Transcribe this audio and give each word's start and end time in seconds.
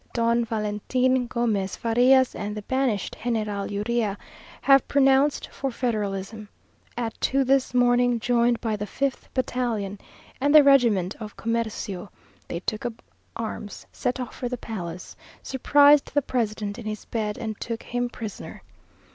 Don 0.13 0.43
Valentin 0.45 1.27
Gomez 1.27 1.75
Farias 1.75 2.33
and 2.33 2.57
the 2.57 2.63
banished 2.63 3.17
General 3.23 3.71
Urrea 3.71 4.17
have 4.63 4.87
pronounced 4.87 5.47
for 5.49 5.69
federalism. 5.69 6.49
At 6.97 7.13
two 7.21 7.43
this 7.43 7.75
morning, 7.75 8.19
joined 8.19 8.59
by 8.61 8.75
the 8.77 8.87
fifth 8.87 9.31
battalion 9.35 9.99
and 10.41 10.55
the 10.55 10.63
regiment 10.63 11.13
of 11.19 11.37
comercio, 11.37 12.09
they 12.47 12.61
took 12.61 12.83
up 12.83 12.93
arms, 13.35 13.85
set 13.91 14.19
off 14.19 14.33
for 14.33 14.49
the 14.49 14.57
palace, 14.57 15.15
surprised 15.43 16.15
the 16.15 16.23
president 16.23 16.79
in 16.79 16.87
his 16.87 17.05
bed, 17.05 17.37
and 17.37 17.61
took 17.61 17.83
him 17.83 18.09
prisoner. 18.09 18.63